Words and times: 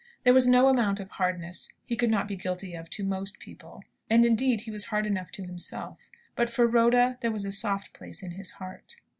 There 0.23 0.33
was 0.33 0.47
no 0.47 0.67
amount 0.67 0.99
of 0.99 1.09
hardness 1.11 1.69
he 1.85 1.95
could 1.95 2.09
not 2.09 2.27
be 2.27 2.35
guilty 2.35 2.73
of 2.73 2.89
to 2.89 3.03
"most 3.03 3.37
people," 3.37 3.83
and, 4.09 4.25
indeed, 4.25 4.61
he 4.61 4.71
was 4.71 4.85
hard 4.85 5.05
enough 5.05 5.29
to 5.33 5.43
himself; 5.45 6.09
but 6.35 6.49
for 6.49 6.65
Rhoda 6.65 7.19
there 7.21 7.29
was 7.31 7.45
a 7.45 7.51
soft 7.51 7.93
place 7.93 8.23
in 8.23 8.31
his 8.31 8.53
heart. 8.53 8.95